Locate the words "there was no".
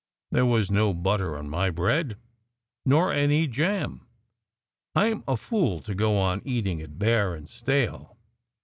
0.31-0.95